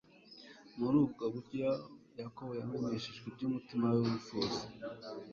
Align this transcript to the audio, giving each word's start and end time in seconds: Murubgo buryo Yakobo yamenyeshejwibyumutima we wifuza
Murubgo 0.77 1.23
buryo 1.33 1.67
Yakobo 2.21 2.51
yamenyeshejwibyumutima 2.59 3.85
we 3.93 3.99
wifuza 4.05 4.61